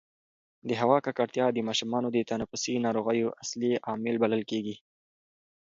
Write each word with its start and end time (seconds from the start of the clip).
د 0.67 0.69
هوا 0.81 0.97
ککړتیا 1.05 1.45
د 1.53 1.57
ماشومانو 1.67 2.07
د 2.11 2.17
تنفسي 2.31 2.75
ناروغیو 2.85 3.35
اصلي 3.43 3.71
عامل 3.87 4.15
بلل 4.23 4.43
کېږي. 4.51 4.75